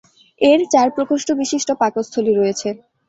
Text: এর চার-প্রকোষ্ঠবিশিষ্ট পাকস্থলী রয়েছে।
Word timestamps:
এর 0.41 0.59
চার-প্রকোষ্ঠবিশিষ্ট 0.73 1.69
পাকস্থলী 1.81 2.33
রয়েছে। 2.35 2.69